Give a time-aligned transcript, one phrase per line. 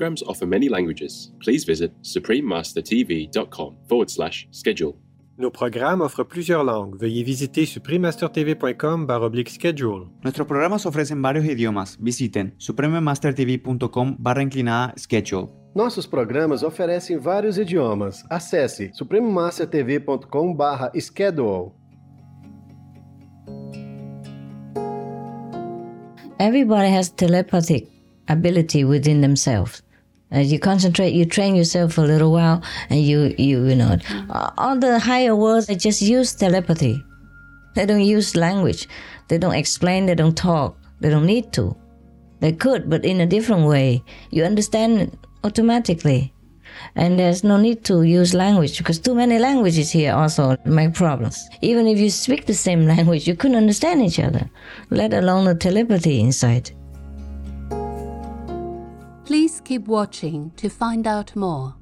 [0.00, 1.32] Programs offer many languages.
[1.40, 4.94] Please visit suprememastertv.com forward slash schedule.
[5.36, 6.98] Nos programas offrent plusieurs langues.
[6.98, 10.08] Veuillez visiter suprememastertv.com oblique schedule.
[10.22, 11.98] Nuestros programas ofrecen varios idiomas.
[12.00, 15.48] Visiten suprememastertv.com barra inclinada schedule.
[15.74, 18.24] Nossos programas oferecem vários idiomas.
[18.30, 21.72] Acesse suprememastertv.com/schedule.
[26.38, 27.88] Everybody has telepathic
[28.28, 29.82] ability within themselves.
[30.30, 33.96] As you concentrate, you train yourself for a little while, and you, you, you know,
[33.96, 34.26] mm.
[34.30, 37.02] uh, all the higher worlds they just use telepathy.
[37.74, 38.88] They don't use language.
[39.28, 40.06] They don't explain.
[40.06, 40.76] They don't talk.
[41.00, 41.76] They don't need to.
[42.40, 44.02] They could, but in a different way.
[44.30, 46.32] You understand automatically,
[46.94, 51.48] and there's no need to use language because too many languages here also make problems.
[51.60, 54.48] Even if you speak the same language, you couldn't understand each other,
[54.90, 56.70] let alone the telepathy inside.
[59.30, 61.76] Please keep watching to find out more.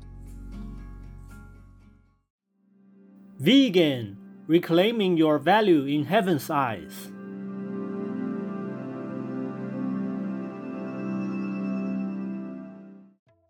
[3.38, 7.10] Vegan, reclaiming your value in heaven's eyes.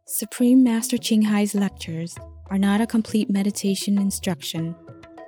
[0.07, 2.17] Supreme Master Ching Hai's lectures
[2.51, 4.77] are not a complete meditation instruction.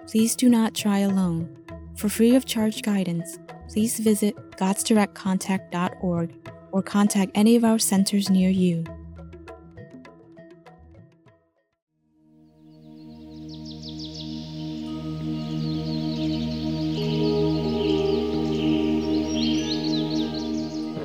[0.07, 1.57] Please do not try alone.
[1.97, 3.37] For free of charge guidance,
[3.69, 8.85] please visit godsdirectcontact.org or contact any of our centers near you.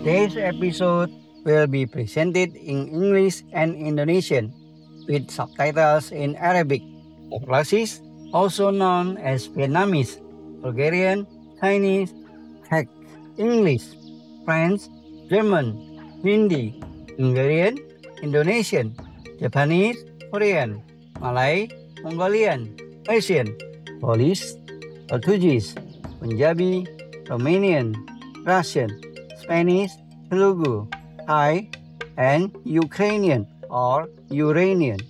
[0.06, 1.10] Today's episode
[1.46, 4.54] will be presented in English and Indonesian
[5.10, 6.82] with subtitles in Arabic,
[7.34, 8.02] Aulacese,
[8.34, 10.22] also known as Vietnamese,
[10.62, 11.26] Bulgarian,
[11.62, 12.14] Chinese,
[12.70, 12.86] Czech,
[13.38, 13.98] English,
[14.46, 14.90] French,
[15.30, 15.74] German,
[16.22, 16.78] Hindi,
[17.18, 17.78] Hungarian,
[18.22, 18.94] Indonesian,
[19.42, 19.98] Japanese,
[20.32, 20.82] Korean,
[21.20, 21.68] Malay,
[22.04, 22.76] Mongolian,
[23.06, 23.50] Persian,
[24.02, 24.54] Polish,
[25.10, 25.74] Portuguese,
[26.22, 26.86] Punjabi,
[27.26, 27.98] Romanian,
[28.46, 28.90] Russian,
[29.42, 29.92] Spanish,
[30.30, 30.86] Telugu,
[31.26, 31.70] Thai,
[32.18, 35.02] and Ukrainian or Uranian.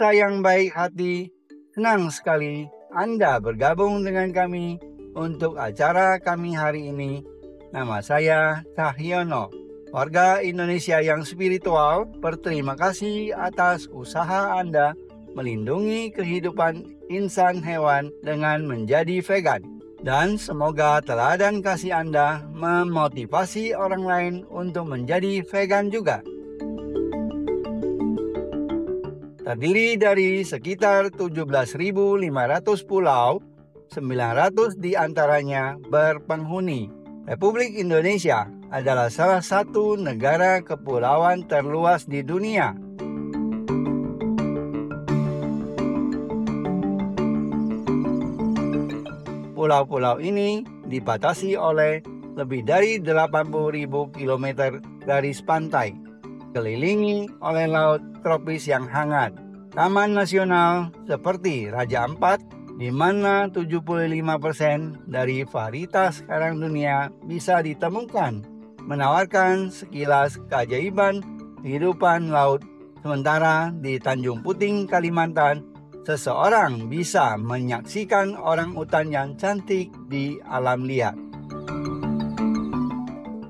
[0.00, 1.28] Pemirsa yang baik hati,
[1.76, 2.64] senang sekali
[2.96, 4.80] Anda bergabung dengan kami
[5.12, 7.20] untuk acara kami hari ini.
[7.68, 9.52] Nama saya Cahyono,
[9.92, 12.08] warga Indonesia yang spiritual.
[12.16, 14.96] Berterima kasih atas usaha Anda
[15.36, 19.84] melindungi kehidupan insan hewan dengan menjadi vegan.
[20.00, 26.24] Dan semoga teladan kasih Anda memotivasi orang lain untuk menjadi vegan juga.
[29.50, 32.22] Terdiri dari sekitar 17.500
[32.86, 33.42] pulau,
[33.90, 36.86] 900 di antaranya berpenghuni.
[37.26, 42.78] Republik Indonesia adalah salah satu negara kepulauan terluas di dunia.
[49.58, 52.06] Pulau-pulau ini dibatasi oleh
[52.38, 54.46] lebih dari 80.000 km
[55.02, 56.09] garis pantai
[56.50, 59.30] dikelilingi oleh laut tropis yang hangat.
[59.70, 62.42] Taman nasional seperti Raja Ampat,
[62.74, 68.42] di mana 75% dari varietas karang dunia bisa ditemukan,
[68.82, 71.22] menawarkan sekilas keajaiban
[71.62, 72.66] kehidupan laut.
[73.00, 75.62] Sementara di Tanjung Puting, Kalimantan,
[76.02, 81.14] seseorang bisa menyaksikan orang utan yang cantik di alam liar.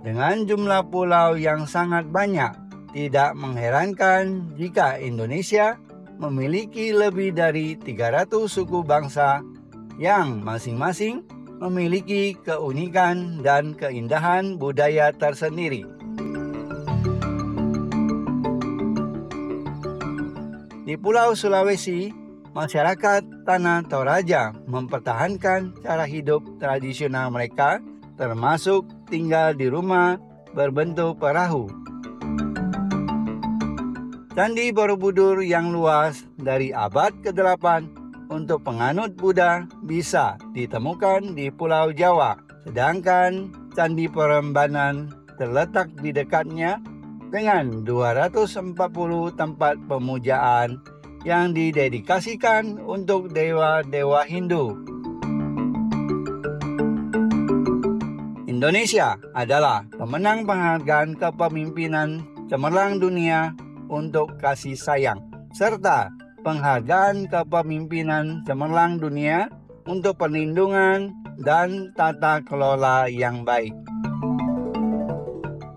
[0.04, 5.78] Dengan jumlah pulau yang sangat banyak, tidak mengherankan jika Indonesia
[6.20, 9.40] memiliki lebih dari 300 suku bangsa
[9.96, 11.24] yang masing-masing
[11.60, 15.84] memiliki keunikan dan keindahan budaya tersendiri.
[20.88, 22.10] Di Pulau Sulawesi,
[22.50, 27.78] masyarakat Tanah Toraja mempertahankan cara hidup tradisional mereka
[28.18, 30.18] termasuk tinggal di rumah
[30.50, 31.70] berbentuk perahu.
[34.40, 37.84] Candi Borobudur yang luas dari abad ke-8
[38.32, 46.80] untuk penganut Buddha bisa ditemukan di Pulau Jawa, sedangkan Candi Prambanan terletak di dekatnya
[47.28, 48.80] dengan 240
[49.36, 50.80] tempat pemujaan
[51.28, 54.72] yang didedikasikan untuk dewa-dewa Hindu.
[58.48, 65.18] Indonesia adalah pemenang penghargaan kepemimpinan cemerlang dunia untuk kasih sayang
[65.50, 66.14] serta
[66.46, 69.50] penghargaan kepemimpinan cemerlang dunia
[69.84, 71.10] untuk perlindungan
[71.42, 73.74] dan tata kelola yang baik.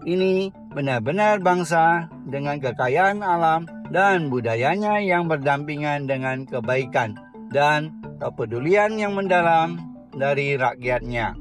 [0.03, 7.15] Ini benar-benar bangsa dengan kekayaan alam dan budayanya yang berdampingan dengan kebaikan
[7.53, 9.79] dan kepedulian yang mendalam
[10.11, 11.37] dari rakyatnya.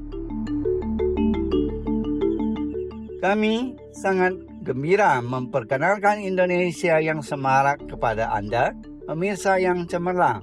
[3.19, 8.71] Kami sangat gembira memperkenalkan Indonesia yang semarak kepada Anda,
[9.03, 10.41] pemirsa yang cemerlang.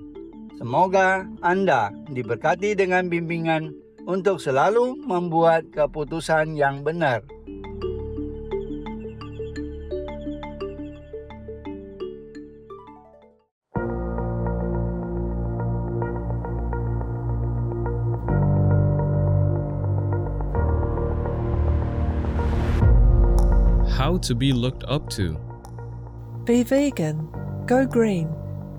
[0.61, 3.73] Semoga Anda diberkati dengan bimbingan
[4.05, 7.25] untuk selalu membuat keputusan yang benar.
[24.11, 25.39] How to be looked up to.
[26.43, 27.29] Be vegan,
[27.65, 28.29] go green,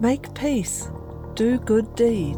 [0.01, 0.91] make peace,
[1.35, 2.35] do good deed.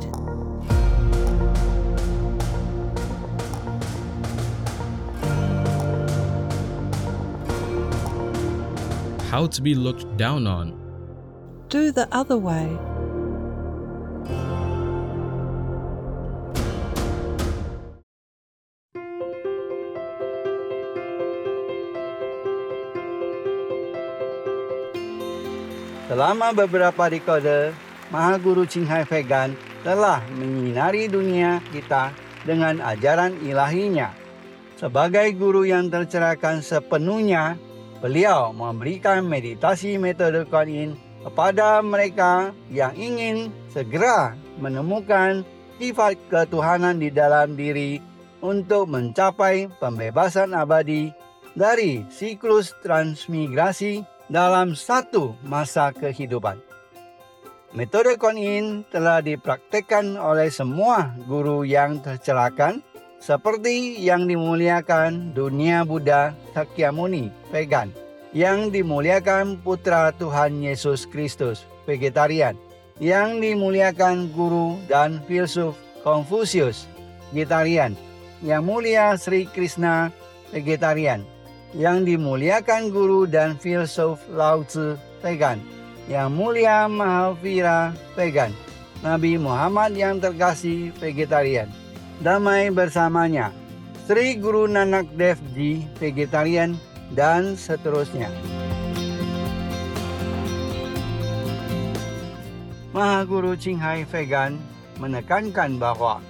[9.31, 10.77] How to be looked down on.
[11.69, 12.77] Do the other way.
[26.23, 27.75] Selama beberapa dekade,
[28.07, 32.15] Maha Guru Ching Hai Vegan telah menyinari dunia kita
[32.47, 34.07] dengan ajaran ilahinya.
[34.79, 37.59] Sebagai guru yang tercerahkan sepenuhnya,
[37.99, 40.95] beliau memberikan meditasi metode Kuan Yin
[41.27, 44.31] kepada mereka yang ingin segera
[44.63, 45.43] menemukan
[45.75, 47.99] sifat ketuhanan di dalam diri
[48.39, 51.11] untuk mencapai pembebasan abadi
[51.51, 56.57] dari siklus transmigrasi dalam satu masa kehidupan.
[57.77, 62.81] Metode Kuan Yin telah dipraktekkan oleh semua guru yang tercerahkan
[63.21, 67.93] seperti yang dimuliakan dunia Buddha Sakyamuni vegan,
[68.33, 72.57] yang dimuliakan putra Tuhan Yesus Kristus vegetarian,
[72.97, 76.89] yang dimuliakan guru dan filsuf Konfusius
[77.29, 77.93] vegetarian,
[78.41, 80.09] yang mulia Sri Krishna
[80.49, 81.21] vegetarian,
[81.73, 84.93] yang dimuliakan guru dan filsuf Lao Tzu
[85.25, 85.57] vegan,
[86.05, 88.53] yang mulia Mahavira vegan,
[89.01, 91.67] Nabi Muhammad yang terkasih vegetarian,
[92.21, 93.49] damai bersamanya,
[94.05, 96.77] Sri Guru Nanak Dev Ji vegetarian,
[97.13, 98.29] dan seterusnya.
[102.93, 103.57] Maha Guru
[104.05, 104.61] vegan
[105.01, 106.21] menekankan bahwa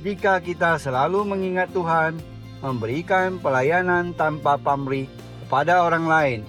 [0.00, 2.16] jika kita selalu mengingat Tuhan,
[2.66, 5.06] memberikan pelayanan tanpa pamrih
[5.46, 6.40] kepada orang lain,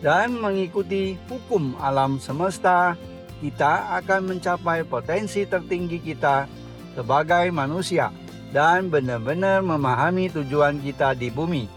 [0.00, 2.96] dan mengikuti hukum alam semesta,
[3.44, 6.48] kita akan mencapai potensi tertinggi kita
[6.96, 8.08] sebagai manusia
[8.48, 11.68] dan benar-benar memahami tujuan kita di bumi.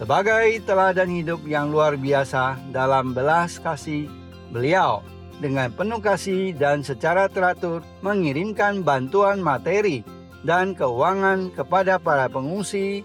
[0.00, 4.08] Sebagai teladan hidup yang luar biasa dalam belas kasih,
[4.48, 5.04] beliau
[5.38, 10.00] dengan penuh kasih dan secara teratur mengirimkan bantuan materi
[10.44, 13.02] dan keuangan kepada para pengungsi,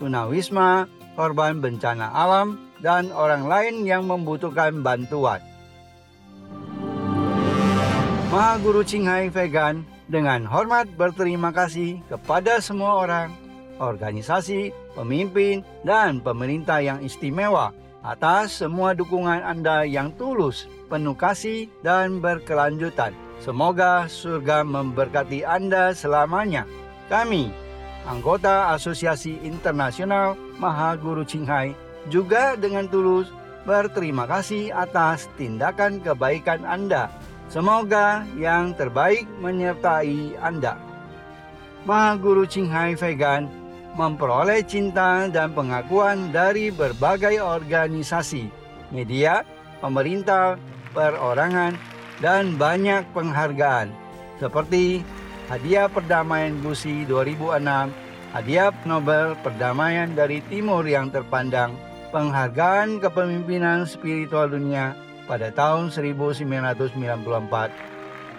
[0.00, 5.44] tunawisma, korban bencana alam, dan orang lain yang membutuhkan bantuan.
[8.28, 13.28] Maha Guru Ching Hai Vegan dengan hormat berterima kasih kepada semua orang,
[13.80, 17.72] organisasi, pemimpin, dan pemerintah yang istimewa
[18.04, 23.27] atas semua dukungan Anda yang tulus, penuh kasih, dan berkelanjutan.
[23.38, 26.66] Semoga surga memberkati Anda selamanya.
[27.06, 27.54] Kami,
[28.04, 31.72] anggota Asosiasi Internasional Maha Guru Ching Hai,
[32.10, 33.30] juga dengan tulus
[33.62, 37.12] berterima kasih atas tindakan kebaikan Anda.
[37.48, 40.76] Semoga yang terbaik menyertai Anda.
[41.86, 43.48] Maha Guru Ching Hai Vegan
[43.94, 48.50] memperoleh cinta dan pengakuan dari berbagai organisasi,
[48.92, 49.42] media,
[49.80, 50.54] pemerintah,
[50.92, 51.74] perorangan,
[52.18, 53.90] dan banyak penghargaan
[54.38, 55.02] seperti
[55.48, 57.64] Hadiah Perdamaian Gusi 2006,
[58.36, 61.72] hadiah Nobel Perdamaian dari Timur yang terpandang,
[62.12, 64.92] penghargaan kepemimpinan spiritual dunia
[65.24, 66.76] pada tahun 1994,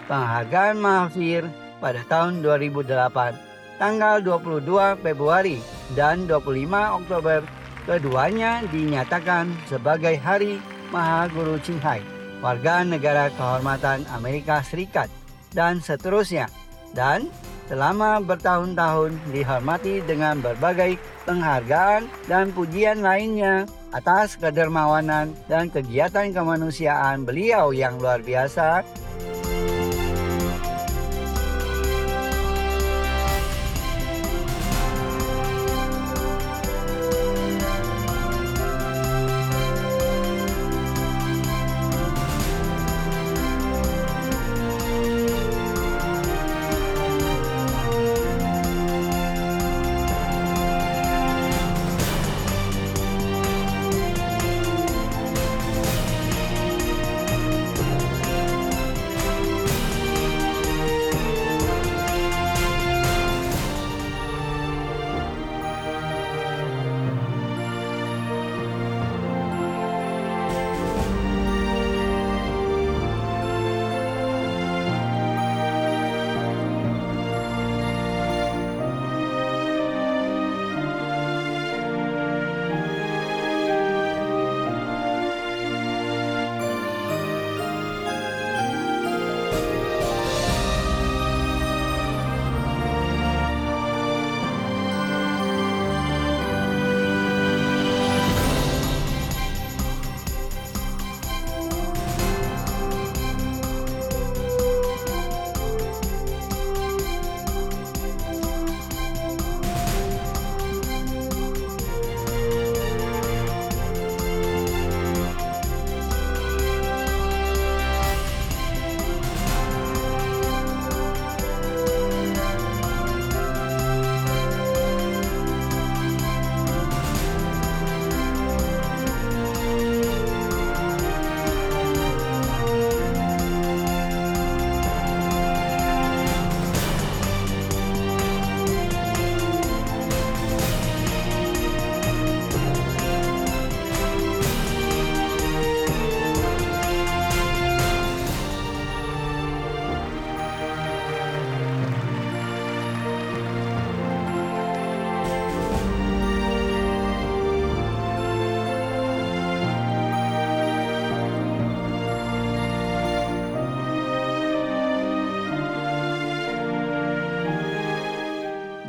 [0.06, 1.50] penghargaan Mahathir
[1.82, 3.34] pada tahun 2008,
[3.82, 5.58] tanggal 22 Februari
[5.98, 6.70] dan 25
[7.02, 7.42] Oktober
[7.90, 10.62] keduanya dinyatakan sebagai Hari
[10.94, 15.08] Maha Guru Qinghai, warga negara kehormatan Amerika Serikat,
[15.52, 16.48] dan seterusnya.
[16.90, 17.30] Dan
[17.70, 23.62] selama bertahun-tahun dihormati dengan berbagai penghargaan dan pujian lainnya
[23.94, 28.82] atas kedermawanan dan kegiatan kemanusiaan beliau yang luar biasa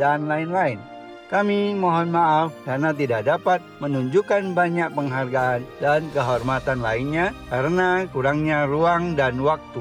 [0.01, 0.81] dan lain-lain.
[1.29, 9.15] Kami mohon maaf karena tidak dapat menunjukkan banyak penghargaan dan kehormatan lainnya karena kurangnya ruang
[9.15, 9.79] dan waktu.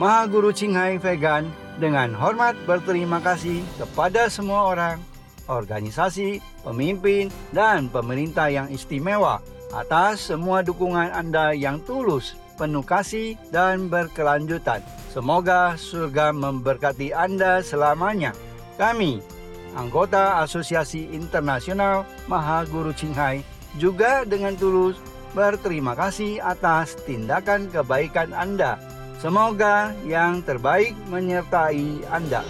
[0.00, 4.96] Maha Guru Qinghai Vegan dengan hormat berterima kasih kepada semua orang,
[5.44, 9.44] organisasi, pemimpin, dan pemerintah yang istimewa
[9.76, 14.80] atas semua dukungan Anda yang tulus, penuh kasih, dan berkelanjutan.
[15.12, 18.32] Semoga surga memberkati Anda selamanya.
[18.76, 19.24] Kami,
[19.72, 23.40] anggota Asosiasi Internasional Maha Guru Qinghai,
[23.80, 25.00] juga dengan tulus
[25.32, 28.76] berterima kasih atas tindakan kebaikan Anda.
[29.16, 32.44] Semoga yang terbaik menyertai Anda.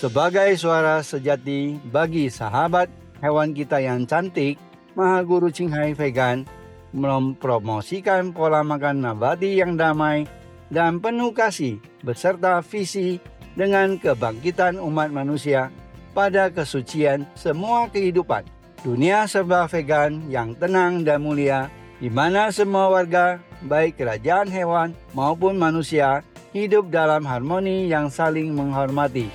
[0.00, 2.88] Sebagai suara sejati bagi sahabat
[3.20, 4.56] hewan kita yang cantik,
[4.96, 6.48] Maha Guru Qinghai Vegan
[6.96, 10.24] mempromosikan pola makan nabati yang damai
[10.72, 13.20] dan penuh kasih beserta visi
[13.54, 15.70] dengan kebangkitan umat manusia
[16.12, 18.46] pada kesucian semua kehidupan.
[18.80, 21.68] Dunia serba vegan yang tenang dan mulia,
[22.00, 23.36] di mana semua warga,
[23.68, 26.24] baik kerajaan hewan maupun manusia,
[26.56, 29.28] hidup dalam harmoni yang saling menghormati.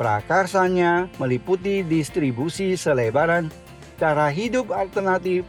[0.00, 3.52] Prakarsanya meliputi distribusi selebaran
[4.00, 5.44] cara hidup alternatif,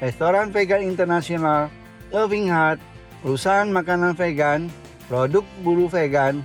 [0.00, 1.68] restoran vegan internasional,
[2.08, 2.80] Loving Heart,
[3.22, 4.68] perusahaan makanan vegan,
[5.08, 6.42] produk bulu vegan,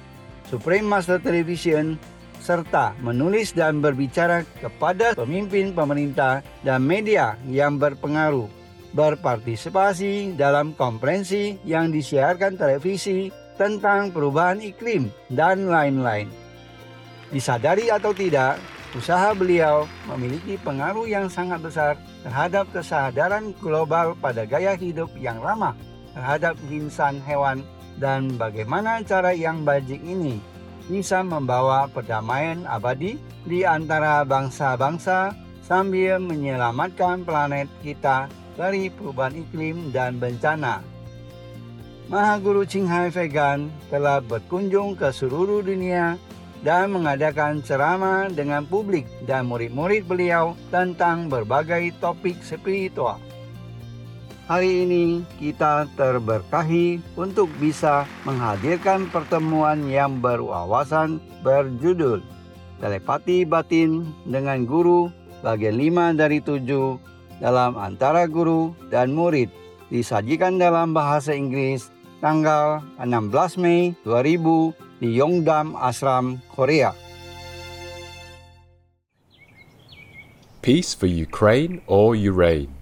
[0.48, 1.96] Supreme Master Television,
[2.42, 8.50] serta menulis dan berbicara kepada pemimpin pemerintah dan media yang berpengaruh,
[8.92, 16.28] berpartisipasi dalam konferensi yang disiarkan televisi tentang perubahan iklim, dan lain-lain.
[17.30, 18.58] Disadari atau tidak,
[18.98, 21.94] usaha beliau memiliki pengaruh yang sangat besar
[22.26, 25.78] terhadap kesadaran global pada gaya hidup yang ramah
[26.16, 27.64] terhadap insan hewan
[28.00, 30.42] dan bagaimana cara yang bajik ini
[30.90, 33.16] bisa membawa perdamaian abadi
[33.46, 35.32] di antara bangsa-bangsa
[35.64, 38.28] sambil menyelamatkan planet kita
[38.60, 40.84] dari perubahan iklim dan bencana.
[42.12, 46.20] Mahaguru Qinghai Vegan telah berkunjung ke seluruh dunia
[46.60, 53.18] dan mengadakan ceramah dengan publik dan murid-murid beliau tentang berbagai topik spiritual.
[54.52, 62.20] Hari ini kita terberkahi untuk bisa menghadirkan pertemuan yang berwawasan berjudul
[62.84, 65.08] Telepati Batin dengan Guru
[65.40, 66.68] bagian 5 dari 7
[67.40, 69.48] dalam antara guru dan murid
[69.88, 71.88] disajikan dalam bahasa Inggris
[72.20, 76.92] tanggal 16 Mei 2000 di Yongdam Ashram, Korea.
[80.60, 82.81] Peace for Ukraine or Ukraine.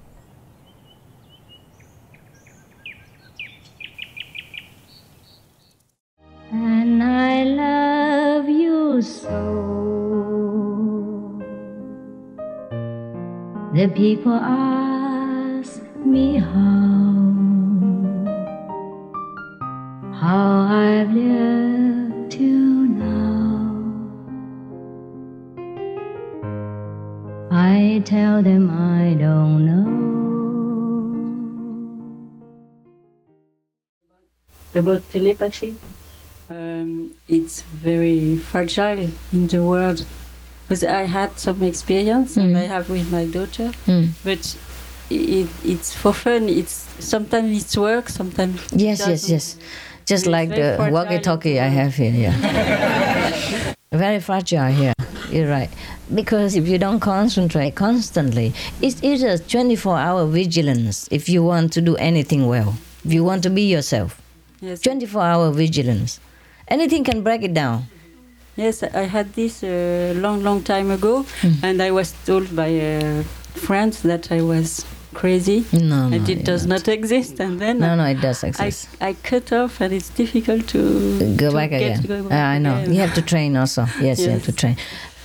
[7.20, 9.40] I love you so.
[13.74, 15.84] The people ask
[16.14, 17.20] me how,
[20.22, 20.46] how
[20.80, 23.68] I've lived till now.
[27.52, 30.00] I tell them I don't know.
[34.76, 35.76] about telepathy.
[36.50, 40.06] Um, it's very fragile in the world
[40.68, 44.10] because I had some experience and I have with my daughter, Mm.
[44.24, 44.58] but
[45.12, 46.50] it, it's for fun.
[46.50, 49.58] It's sometimes it's work, sometimes it Yes, yes, yes.
[50.06, 52.12] Just like the walkie-talkie I have here.
[52.12, 53.74] Yeah.
[53.92, 54.94] Very fragile here.
[55.30, 55.70] You're right.
[56.14, 61.08] Because if you don't concentrate constantly, it's, it's a 24-hour vigilance.
[61.12, 62.76] If you want to do anything well,
[63.06, 64.20] if you want to be yourself,
[64.62, 64.82] Yes.
[64.82, 66.20] 24-hour vigilance.
[66.70, 67.84] Anything can break it down.
[68.56, 71.54] Yes, I had this a long, long time ago, Hmm.
[71.64, 73.24] and I was told by uh,
[73.68, 75.66] friends that I was crazy.
[75.72, 76.88] No, no, and it does not.
[76.88, 77.40] exist.
[77.40, 78.90] And then No, no, it does exist.
[79.02, 80.80] I cut off, and it's difficult to
[81.38, 82.02] go to back again.
[82.08, 82.76] go Uh, back I know.
[82.78, 82.94] again.
[82.94, 83.86] You have to train also.
[84.02, 84.76] Yes, you have to train.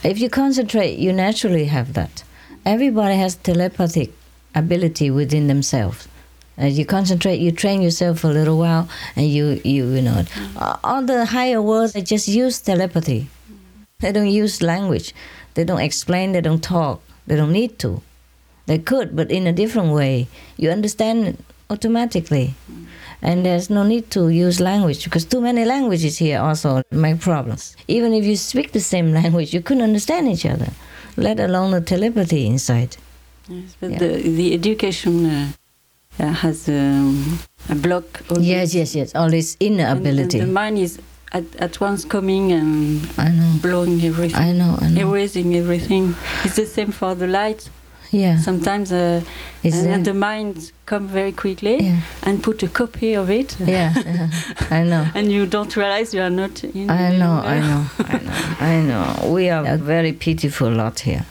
[0.02, 2.22] If you concentrate, you naturally have that.
[2.64, 4.10] Everybody has telepathic
[4.54, 6.08] ability within themselves.
[6.56, 10.24] As you concentrate, you train yourself for a little while, and you, you, you know,
[10.56, 13.28] uh, all the higher worlds they just use telepathy.
[13.98, 15.14] They don't use language.
[15.54, 16.32] They don't explain.
[16.32, 17.00] They don't talk.
[17.26, 18.02] They don't need to.
[18.66, 20.28] They could, but in a different way.
[20.56, 21.36] You understand it
[21.70, 22.54] automatically.
[23.22, 27.74] And there's no need to use language because too many languages here also make problems.
[27.88, 30.68] Even if you speak the same language, you couldn't understand each other,
[31.16, 32.96] let alone the telepathy inside.
[33.48, 33.98] Yes, but Yeah.
[33.98, 34.08] the,
[34.40, 35.63] the education uh, uh,
[36.18, 38.04] has um, a block.
[38.38, 39.14] Yes, yes, yes.
[39.14, 40.38] All this inner And- ability.
[40.38, 40.98] And the mind is
[41.32, 43.54] at, at once coming and I know.
[43.60, 44.36] blowing everything.
[44.40, 45.10] I know, I know.
[45.10, 46.14] Erasing everything.
[46.44, 47.68] It's the same for the light.
[48.10, 48.38] Yeah.
[48.38, 49.22] Sometimes uh,
[49.64, 52.00] and, and the mind come very quickly Yeah.
[52.22, 53.56] and put a copy of it.
[53.58, 54.28] Yeah, yeah.
[54.70, 55.08] I know.
[55.16, 58.80] and you don't realize you are not in I know, I know, I know, I
[58.82, 59.32] know.
[59.32, 61.26] We are a very pitiful lot here.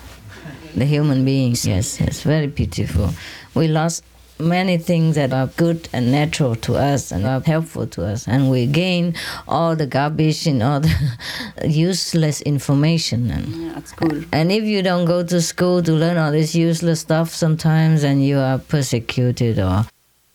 [0.75, 3.11] The human beings, yes, yes, very pitiful.
[3.55, 4.03] We lost
[4.39, 8.49] many things that are good and natural to us and are helpful to us, and
[8.49, 9.15] we gain
[9.47, 10.93] all the garbage and all the
[11.65, 13.31] useless information.
[13.31, 14.23] And, Yeah, at school.
[14.31, 18.25] and if you don't go to school to learn all this useless stuff sometimes, and
[18.25, 19.85] you are persecuted or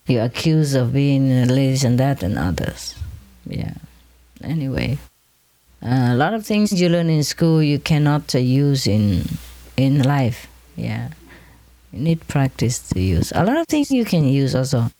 [0.07, 2.95] you're accused of being this and that and others.
[3.47, 3.75] Yeah.
[4.43, 4.99] Anyway,
[5.83, 9.25] uh, a lot of things you learn in school you cannot uh, use in
[9.77, 10.47] in life.
[10.77, 11.09] Yeah,
[11.92, 13.33] need practice to use.
[13.35, 14.90] A lot of things you can use also.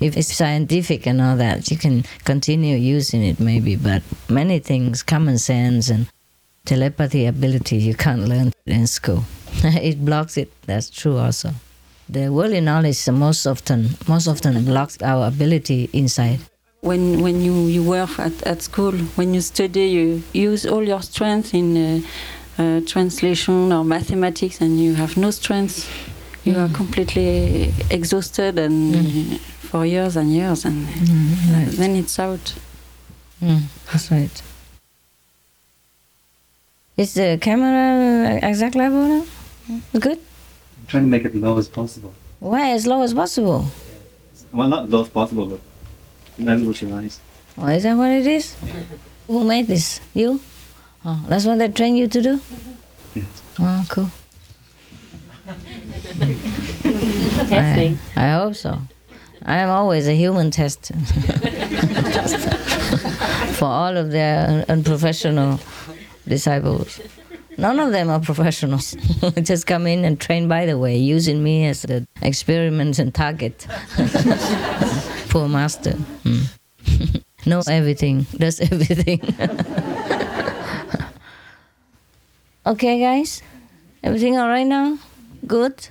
[0.00, 3.76] If it's scientific and all that, you can continue using it maybe.
[3.76, 6.06] But many things, common sense and
[6.64, 9.24] telepathy ability, you can't learn in school.
[9.64, 10.52] it blocks it.
[10.66, 11.50] That's true also.
[12.08, 16.40] The worldly knowledge most often most often blocks our ability inside.
[16.80, 21.02] when when you, you work at, at school, when you study, you use all your
[21.02, 22.00] strength in uh,
[22.58, 25.88] uh, translation or mathematics, and you have no strength.
[26.48, 29.38] You are completely exhausted and uh,
[29.70, 30.86] for years and years, and
[31.52, 31.68] right.
[31.72, 32.54] then it's out.
[33.42, 34.42] Mm, that's right.
[36.96, 39.24] Is the camera exact level now?
[39.98, 40.18] Good?
[40.88, 42.12] trying to make it low as possible.
[42.40, 43.66] Why as low as possible?
[44.52, 45.60] Well, not low as possible, but
[46.38, 47.20] level with your eyes.
[47.58, 48.56] Oh, is that what it is?
[49.26, 50.00] Who made this?
[50.14, 50.40] You?
[51.04, 52.40] Oh, that's what they train you to do?
[53.60, 54.10] Oh, cool.
[57.50, 58.78] I, I hope so.
[59.44, 60.92] I am always a human test
[63.54, 65.60] for all of their unprofessional
[66.26, 67.00] disciples.
[67.56, 68.96] None of them are professionals.
[69.42, 73.66] Just come in and train by the way, using me as the experiment and target.
[75.28, 75.92] Poor master.
[75.92, 76.40] Hmm.
[77.46, 79.20] Knows everything, does everything.
[82.66, 83.42] okay, guys?
[84.02, 84.98] Everything all right now?
[85.46, 85.88] Good?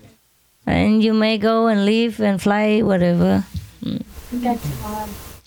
[0.67, 3.45] And you may go and leave and fly, whatever.
[3.81, 3.97] Hmm.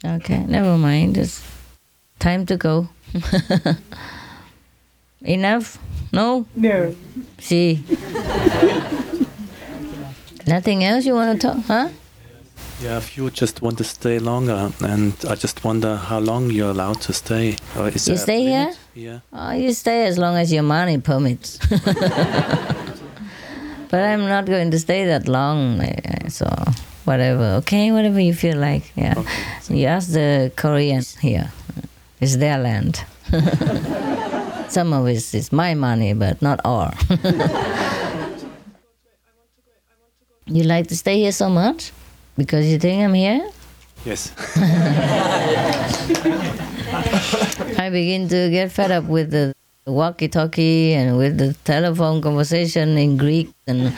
[0.02, 1.18] Okay, never mind.
[1.18, 1.42] It's
[2.18, 2.88] time to go.
[5.20, 5.78] Enough?
[6.12, 6.46] No?
[6.56, 6.94] No.
[7.38, 7.84] See.
[10.46, 11.90] Nothing else you want to talk, huh?
[12.82, 16.70] Yeah, if you just want to stay longer, and I just wonder how long you're
[16.70, 17.56] allowed to stay.
[17.76, 18.72] Or is You stay here?
[18.94, 19.20] Yeah.
[19.34, 21.58] Oh, you stay as long as your money permits.
[23.90, 25.82] but I'm not going to stay that long,
[26.28, 26.46] so
[27.04, 27.58] whatever.
[27.60, 28.92] Okay, whatever you feel like.
[28.96, 29.22] Yeah.
[29.68, 31.50] You ask the Koreans here.
[32.20, 33.04] It's their land.
[34.68, 36.92] Some of it is my money, but not all.
[40.46, 41.90] you like to stay here so much
[42.36, 43.50] because you think I'm here?
[44.04, 44.32] Yes.
[47.78, 49.54] I begin to get fed up with the
[49.86, 53.82] walkie-talkie and with the telephone conversation in Greek and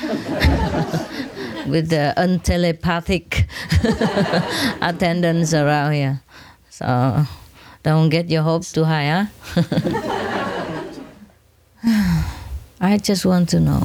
[1.68, 3.46] with the untelepathic
[4.80, 6.22] attendants around here.
[6.70, 7.24] So
[7.82, 9.66] don't get your hopes too high, huh?
[12.80, 13.82] I just want to know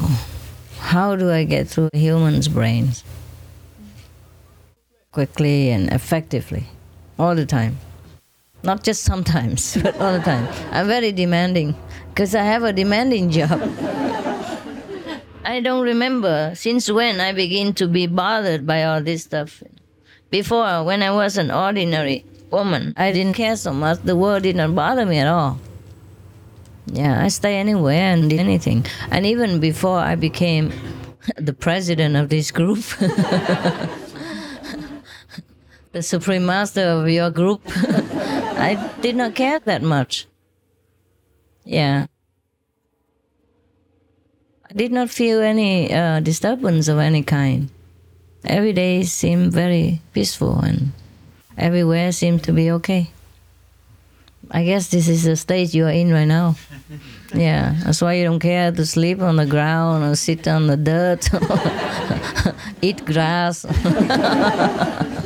[0.78, 3.04] how do I get through human's brains
[5.12, 6.64] quickly and effectively
[7.18, 7.78] all the time.
[8.62, 10.48] Not just sometimes, but all the time.
[10.72, 11.76] I'm very demanding
[12.18, 13.62] because I have a demanding job.
[15.44, 19.62] I don't remember since when I begin to be bothered by all this stuff.
[20.28, 24.00] Before, when I was an ordinary woman, I didn't care so much.
[24.02, 25.60] The world didn't bother me at all.
[26.86, 28.84] Yeah, I stay anywhere and did anything.
[29.12, 30.72] And even before I became
[31.36, 32.78] the president of this group,
[35.92, 37.60] the supreme master of your group,
[38.58, 40.27] I did not care that much.
[41.68, 42.06] Yeah.
[44.70, 47.68] I did not feel any uh, disturbance of any kind.
[48.44, 50.92] Every day seemed very peaceful and
[51.58, 53.10] everywhere seemed to be okay.
[54.50, 56.56] I guess this is the stage you are in right now.
[57.34, 60.78] Yeah, that's why you don't care to sleep on the ground or sit on the
[60.78, 61.28] dirt,
[62.80, 63.66] eat grass.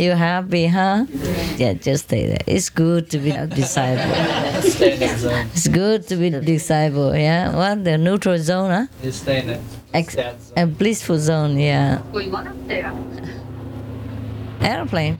[0.00, 1.04] you happy, huh?
[1.56, 2.40] Yeah, just stay there.
[2.46, 4.10] It's good to be a disciple.
[4.62, 7.54] It's good to be a disciple, yeah?
[7.54, 7.84] What?
[7.84, 8.86] The neutral zone, huh?
[9.02, 9.60] You stay in it.
[9.92, 10.16] Ex-
[10.56, 12.00] a blissful zone, yeah.
[14.60, 15.18] Airplane.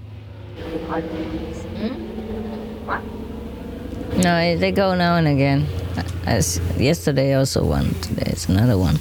[4.16, 5.66] No, eh, they go now and again.
[5.96, 7.94] Uh, as yesterday also one.
[8.00, 8.98] Today it's another one.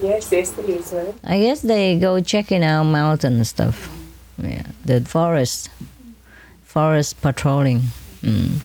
[0.00, 1.14] Yes, yesterday as well.
[1.24, 3.95] I guess they go checking out mountain and stuff.
[4.38, 5.70] Yeah, the forest,
[6.64, 7.82] forest patrolling.
[8.22, 8.62] Mm.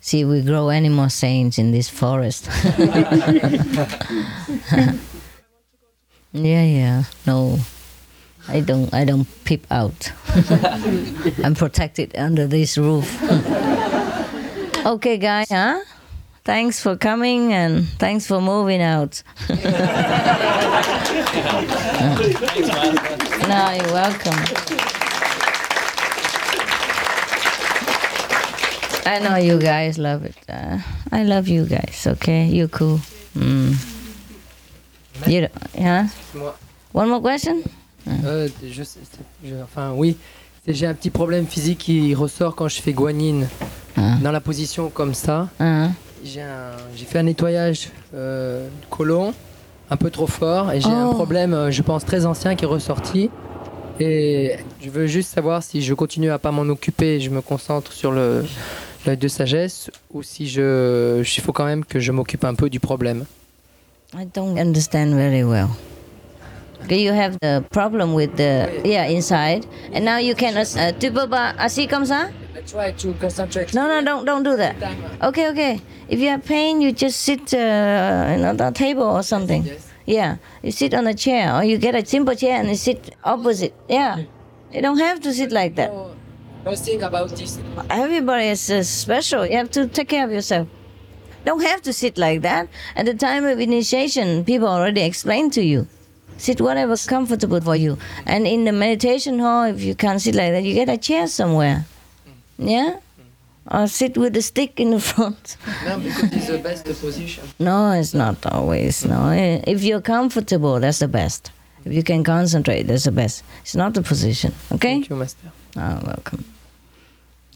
[0.00, 2.48] See, we grow any more saints in this forest.
[6.32, 7.04] yeah, yeah.
[7.26, 7.58] No,
[8.48, 8.92] I don't.
[8.92, 10.12] I don't peep out.
[11.44, 13.06] I'm protected under this roof.
[14.86, 15.48] okay, guys.
[15.48, 15.80] Huh?
[16.44, 19.22] Thanks for coming and thanks for moving out.
[19.48, 19.54] no,
[23.70, 24.88] you're welcome.
[29.04, 30.36] I know you guys love it.
[30.48, 30.78] Uh,
[31.10, 32.06] I love you guys.
[32.06, 33.00] Okay, you're cool.
[33.36, 33.74] Mm.
[35.26, 35.48] You.
[36.92, 37.56] One more question?
[38.24, 38.82] Euh, je
[39.44, 40.16] je- enfin, oui.
[40.68, 43.48] J'ai un petit problème physique qui ressort quand je fais guanine
[43.96, 45.48] dans la position comme ça.
[46.24, 49.34] J'ai un- j'ai fait un nettoyage euh, du côlon
[49.90, 51.14] un peu trop fort et j'ai un Oh.
[51.14, 53.28] problème, euh, je pense, très ancien qui est ressorti.
[53.98, 57.40] Et je veux juste savoir si je continue à pas m'en occuper et je me
[57.40, 58.44] concentre sur le
[59.06, 62.70] l'œil de sagesse ou si je, il faut quand même que je m'occupe un peu
[62.70, 63.24] du problème.
[64.14, 65.68] I don't understand very well.
[66.84, 71.12] Okay, you have the problem with the yeah inside, and now you can uh, tu
[71.12, 72.28] peux pas assis comme ça?
[72.56, 73.72] I try to concentrate.
[73.72, 74.74] No, no, don't don't do that.
[75.22, 75.80] Okay, okay.
[76.08, 79.64] If you have pain, you just sit uh, on a table or something.
[80.06, 83.14] Yeah, you sit on a chair, or you get a simple chair and you sit
[83.22, 83.72] opposite.
[83.88, 84.18] Yeah,
[84.72, 85.92] you don't have to sit like that.
[86.64, 87.58] No think about this.
[87.90, 89.44] Everybody is uh, special.
[89.46, 90.68] You have to take care of yourself.
[91.44, 92.68] Don't have to sit like that.
[92.94, 95.88] At the time of initiation, people already explained to you.
[96.38, 97.98] Sit whatever's comfortable for you.
[98.26, 101.26] And in the meditation hall, if you can't sit like that, you get a chair
[101.26, 101.84] somewhere.
[102.58, 102.98] Yeah?
[103.70, 105.56] or sit with a stick in the front.
[105.84, 107.44] No, because it's the best position.
[107.58, 109.04] No, it's not always.
[109.04, 109.30] No,
[109.66, 111.52] if you're comfortable, that's the best.
[111.84, 113.44] If you can concentrate, that's the best.
[113.62, 114.52] It's not the position.
[114.72, 114.94] Okay.
[114.94, 115.50] Thank you, Master.
[115.76, 116.44] Oh, welcome.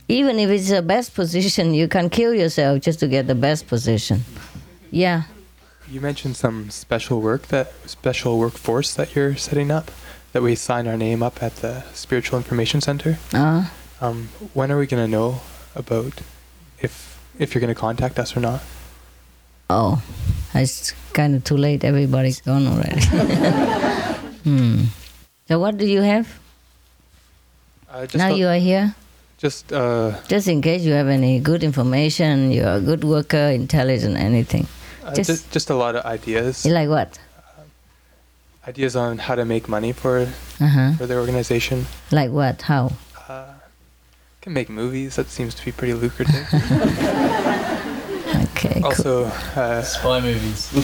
[0.08, 3.66] Even if it's the best position, you can kill yourself just to get the best
[3.66, 4.22] position.
[4.90, 5.22] Yeah.
[5.90, 9.90] You mentioned some special work that special workforce that you're setting up,
[10.32, 13.18] that we sign our name up at the Spiritual Information Center.
[13.34, 13.66] Uh,
[14.00, 15.40] Um, when are we gonna know
[15.74, 16.12] about
[16.82, 18.60] if if you're gonna contact us or not?
[19.70, 20.02] oh,
[20.54, 21.82] it's kind of too late.
[21.82, 23.00] Everybody's gone already.
[24.44, 24.84] hmm.
[25.48, 26.28] So what do you have?
[27.90, 28.94] Uh, just now you are here.
[29.38, 34.16] Just uh, Just in case you have any good information, you're a good worker, intelligent,
[34.16, 34.66] anything.
[35.04, 36.64] uh, Just, just just a lot of ideas.
[36.64, 37.18] like what?
[38.66, 40.26] Ideas on how to make money for
[40.60, 40.92] Uh-huh.
[40.98, 41.86] for the organization.
[42.10, 42.62] Like what?
[42.62, 42.92] How?
[43.28, 43.44] Uh,
[44.40, 45.16] can make movies.
[45.16, 46.46] That seems to be pretty lucrative.
[48.56, 48.80] okay.
[48.82, 49.24] also,
[49.56, 50.70] uh, spy movies.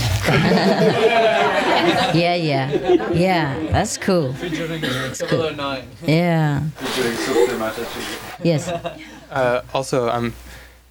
[2.14, 3.58] Yeah, yeah, yeah.
[3.72, 4.32] That's cool.
[4.34, 5.84] Featuring That's 009.
[6.06, 6.60] Yeah.
[6.76, 8.44] Featuring Subte Matachi.
[8.44, 8.68] Yes.
[9.30, 10.34] Uh, also, I'm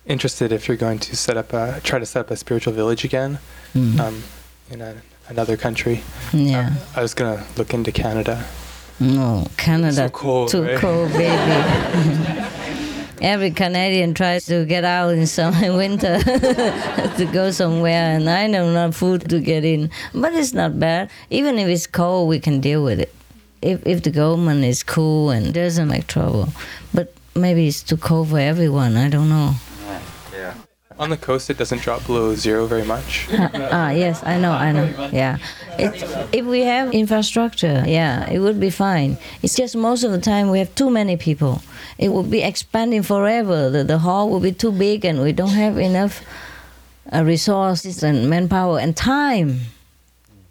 [0.05, 3.05] interested if you're going to set up a try to set up a spiritual village
[3.05, 3.39] again,
[3.75, 3.99] Mhm.
[3.99, 4.23] um,
[4.69, 4.95] in a,
[5.29, 6.03] another country.
[6.33, 6.67] Yeah.
[6.67, 8.43] Um, I was gonna look into Canada.
[8.99, 9.93] No, Canada.
[9.93, 10.77] So cold, Too right?
[10.77, 12.47] cold, baby.
[13.21, 18.73] Every Canadian tries to get out in summer winter to go somewhere, and I know
[18.73, 19.91] not food to get in.
[20.11, 21.11] But it's not bad.
[21.29, 23.13] Even if it's cold, we can deal with it.
[23.61, 26.49] If if the government is cool and doesn't make trouble,
[26.95, 28.97] but maybe it's too cold for everyone.
[28.97, 29.53] I don't know.
[31.01, 33.27] On the coast, it doesn't drop below zero very much.
[33.33, 35.09] ah, yes, I know, I know.
[35.11, 35.39] Yeah,
[35.79, 39.17] if we have infrastructure, yeah, it would be fine.
[39.41, 41.63] It's just most of the time we have too many people.
[41.97, 43.71] It would be expanding forever.
[43.71, 46.21] The, the hall will be too big, and we don't have enough
[47.11, 49.61] uh, resources and manpower and time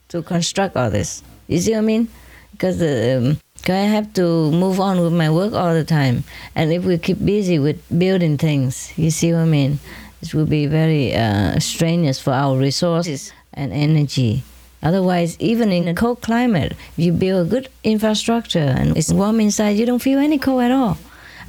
[0.08, 1.22] to construct all this.
[1.46, 2.08] You see what I mean?
[2.50, 6.24] Because um, I have to move on with my work all the time,
[6.56, 9.78] and if we keep busy with building things, you see what I mean?
[10.22, 14.42] It will be very uh, strenuous for our resources and energy.
[14.82, 19.40] Otherwise, even in a cold climate, if you build a good infrastructure and it's warm
[19.40, 20.96] inside, you don't feel any cold at all.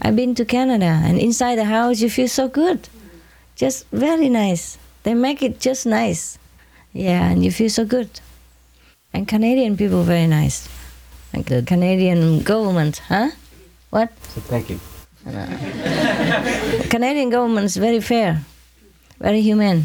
[0.02, 2.90] I've been to Canada, and inside the house, you feel so good.
[3.56, 4.78] Just very nice.
[5.04, 6.40] They make it just nice.
[6.92, 8.10] Yeah, and you feel so good.
[9.14, 10.68] And Canadian people very nice.
[11.34, 13.32] Like the Canadian government, huh?
[13.92, 14.10] What?
[14.30, 14.80] So thank you.
[16.90, 18.42] Canadian government is very fair,
[19.22, 19.84] very humane.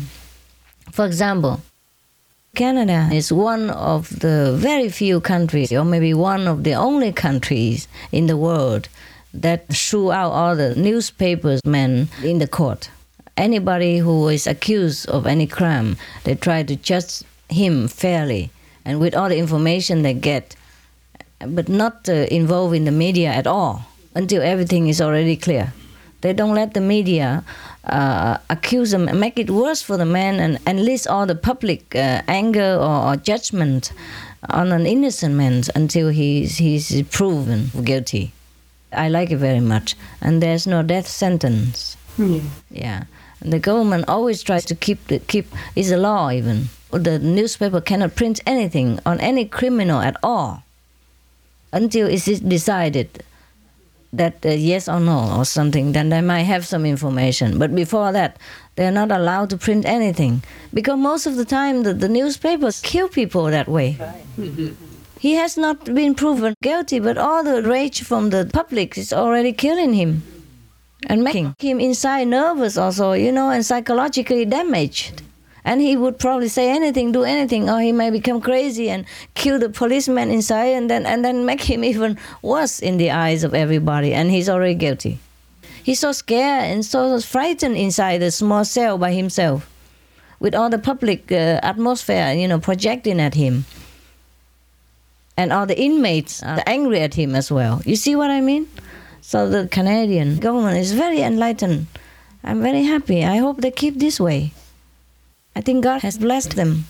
[0.92, 1.60] For example,
[2.54, 7.86] Canada is one of the very few countries, or maybe one of the only countries
[8.12, 8.88] in the world
[9.34, 12.88] that threw out all the newspapers men in the court.
[13.36, 18.48] Anybody who is accused of any crime, they try to judge him fairly
[18.86, 20.56] and with all the information they get,
[21.46, 23.82] but not uh, involve in the media at all
[24.14, 25.74] until everything is already clear.
[26.22, 27.44] They don't let the media
[27.86, 31.94] uh, accuse them and make it worse for the man and enlist all the public
[31.94, 33.92] uh, anger or, or judgment
[34.50, 38.32] on an innocent man until he's, he's proven guilty.
[38.92, 39.94] I like it very much.
[40.20, 41.96] And there's no death sentence.
[42.70, 43.04] Yeah.
[43.40, 46.68] And the government always tries to keep the keep is a law even.
[46.90, 50.62] The newspaper cannot print anything on any criminal at all
[51.72, 53.22] until it is decided
[54.12, 55.92] that uh, yes or no or something.
[55.92, 57.58] Then they might have some information.
[57.58, 58.38] But before that,
[58.76, 60.42] they are not allowed to print anything
[60.72, 63.98] because most of the time the, the newspapers kill people that way.
[65.18, 69.52] He has not been proven guilty, but all the rage from the public is already
[69.52, 70.22] killing him
[71.08, 75.22] and making him inside nervous also, you know, and psychologically damaged.
[75.66, 79.58] And he would probably say anything, do anything, or he may become crazy and kill
[79.58, 83.52] the policeman inside and then and then make him even worse in the eyes of
[83.52, 85.18] everybody, and he's already guilty.
[85.82, 89.68] He's so scared and so frightened inside the small cell by himself,
[90.40, 93.66] with all the public uh, atmosphere, you know, projecting at him
[95.36, 97.82] and all the inmates are angry at him as well.
[97.84, 98.68] You see what I mean?
[99.20, 101.86] So the Canadian government is very enlightened.
[102.42, 103.24] I'm very happy.
[103.24, 104.52] I hope they keep this way.
[105.56, 106.84] I think God has blessed them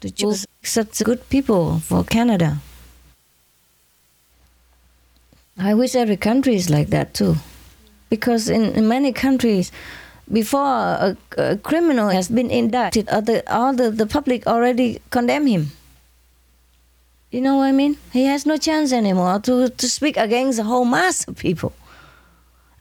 [0.00, 2.60] to choose such good people for Canada.
[5.58, 7.36] I wish every country is like that too.
[8.08, 9.70] Because in, in many countries,
[10.32, 15.46] before a, a criminal has been indicted, all, the, all the, the public already condemn
[15.46, 15.72] him.
[17.30, 17.98] You know what I mean?
[18.14, 21.74] He has no chance anymore to, to speak against a whole mass of people.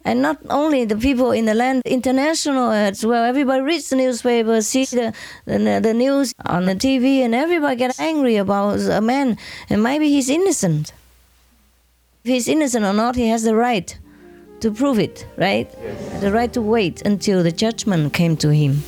[0.05, 3.25] And not only the people in the land, international as well.
[3.25, 5.13] Everybody reads the newspaper, sees the,
[5.45, 9.37] the, the news on the TV, and everybody get angry about a man.
[9.67, 10.93] And maybe he's innocent.
[12.23, 13.97] If he's innocent or not, he has the right
[14.59, 15.69] to prove it, right?
[15.81, 16.21] Yes.
[16.21, 18.83] The right to wait until the judgment came to him.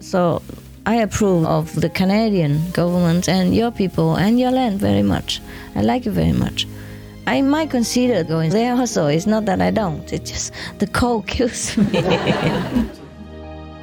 [0.00, 0.42] So
[0.86, 5.40] I approve of the Canadian government and your people and your land very much.
[5.74, 6.66] I like you very much.
[7.26, 9.06] I might consider going there also.
[9.06, 10.12] It's not that I don't.
[10.12, 11.98] It's just the cold kills me.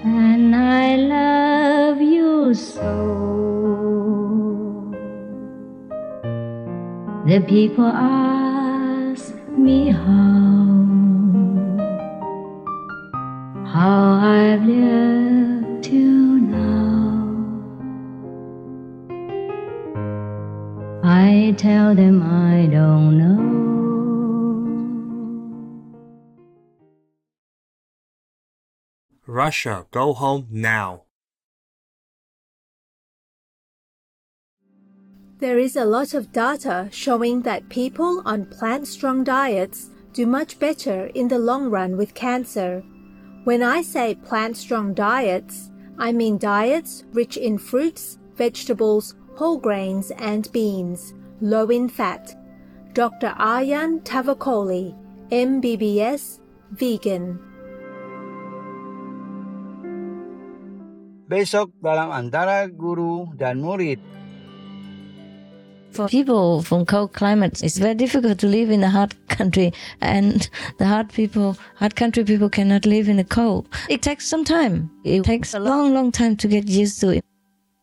[0.03, 3.31] and I love you so.
[7.25, 10.75] The people ask me how,
[13.65, 16.30] how I've lived till
[21.51, 23.41] I tell them I don't know.
[29.27, 31.03] Russia, go home now.
[35.39, 40.57] There is a lot of data showing that people on plant strong diets do much
[40.57, 42.81] better in the long run with cancer.
[43.43, 50.11] When I say plant strong diets, I mean diets rich in fruits, vegetables, whole grains,
[50.11, 52.37] and beans, low in fat.
[52.93, 53.33] Dr.
[53.37, 54.93] Aryan Tavakoli,
[55.31, 56.39] MBBS,
[56.71, 57.39] vegan.
[61.31, 63.99] Besok dalam antara guru dan murid.
[65.91, 70.49] For people from cold climates, it's very difficult to live in a hot country, and
[70.77, 73.67] the hot people, hot country people cannot live in the cold.
[73.89, 74.91] It takes some time.
[75.03, 77.25] It takes a long, long time to get used to it.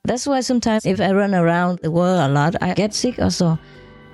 [0.04, 3.58] That's why sometimes if I run around the world a lot, I get sick also.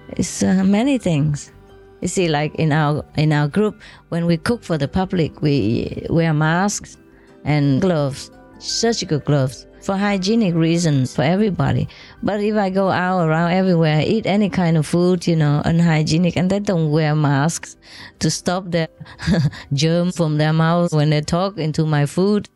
[0.09, 1.53] It's uh, many things.
[2.01, 6.07] You see, like in our in our group, when we cook for the public, we
[6.11, 6.99] wear masks
[7.44, 11.88] and gloves, surgical gloves for hygienic reasons for everybody.
[12.23, 16.37] But if I go out around everywhere, eat any kind of food, you know, unhygienic,
[16.37, 17.77] and they don't wear masks
[18.18, 18.88] to stop the
[19.73, 22.49] germ from their mouth when they talk into my food,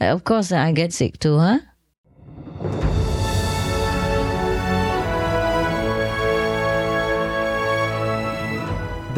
[0.00, 1.58] of course I get sick too, huh?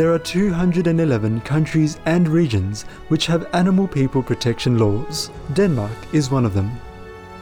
[0.01, 5.31] There are 211 countries and regions which have animal people protection laws.
[5.53, 6.71] Denmark is one of them.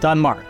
[0.01, 0.44] Denmark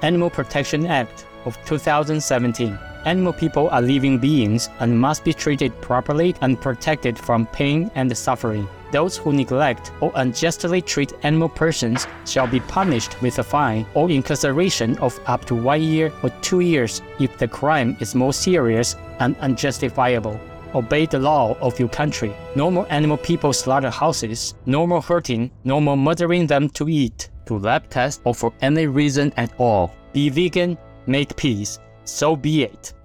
[0.00, 2.78] Animal Protection Act of 2017.
[3.04, 8.16] Animal people are living beings and must be treated properly and protected from pain and
[8.16, 8.66] suffering.
[8.90, 14.08] Those who neglect or unjustly treat animal persons shall be punished with a fine or
[14.10, 18.96] incarceration of up to one year or two years if the crime is more serious
[19.20, 20.40] and unjustifiable.
[20.72, 22.32] Obey the law of your country.
[22.56, 27.58] No more animal people slaughterhouses, no more hurting, no more murdering them to eat, to
[27.60, 29.92] lab test, or for any reason at all.
[30.16, 31.78] Be vegan, make peace.
[32.04, 32.96] So be it.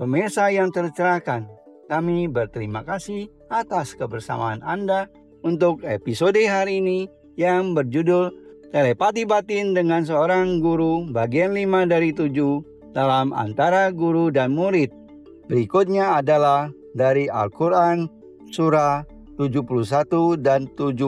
[0.00, 1.48] Pemirsa yang tercerahkan,
[1.88, 5.08] kami berterima kasih atas kebersamaan Anda
[5.44, 8.43] untuk episode hari ini yang berjudul
[8.74, 14.90] Telepati Batin dengan seorang guru bagian 5 dari 7 dalam antara guru dan murid.
[15.46, 18.10] Berikutnya adalah dari Al-Quran
[18.50, 19.06] surah
[19.38, 21.06] 71 dan 72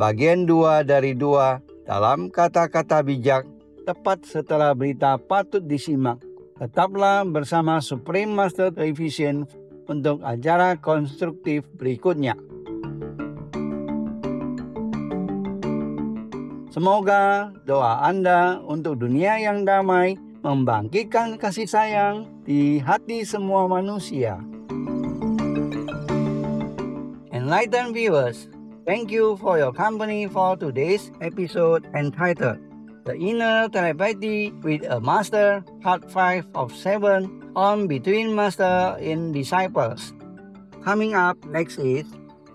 [0.00, 3.44] bagian 2 dari 2 dalam kata-kata bijak
[3.84, 6.16] tepat setelah berita patut disimak
[6.56, 9.44] Tetaplah bersama Supreme Master Television
[9.84, 12.40] untuk acara konstruktif berikutnya.
[16.70, 20.14] Semoga doa Anda untuk dunia yang damai
[20.46, 24.38] membangkitkan kasih sayang di hati semua manusia.
[27.34, 28.46] Enlightened viewers,
[28.86, 32.62] thank you for your company for today's episode entitled
[33.02, 40.14] the inner telepathy with a master, part 5 of 7 on Between Master in Disciples.
[40.86, 42.06] Coming up next is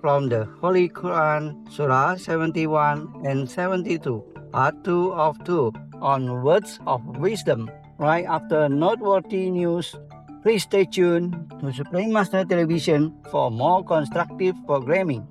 [0.06, 4.22] from the Holy Quran, Surah 71 and 72,
[4.54, 7.72] part 2 of 2 on words of wisdom.
[7.98, 9.96] Right after noteworthy news,
[10.44, 15.26] please stay tuned to Supreme Master Television for more constructive programming.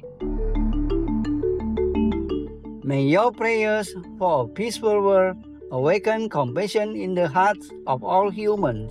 [2.83, 5.39] May your prayers for a peaceful world
[5.71, 8.91] awaken compassion in the hearts of all humans.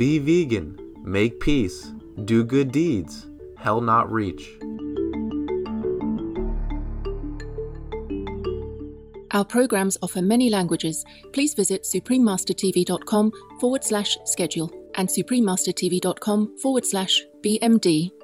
[0.00, 1.92] Be vegan, make peace,
[2.24, 3.25] do good deeds,
[3.66, 4.44] hell not reach.
[9.32, 11.04] Our programs offer many languages.
[11.32, 18.15] Please visit suprememastertv.com forward slash schedule and suprememastertv.com forward slash BMD.